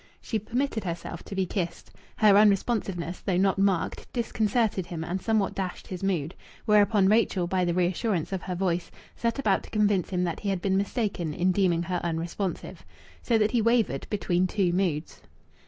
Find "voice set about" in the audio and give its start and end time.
8.55-9.61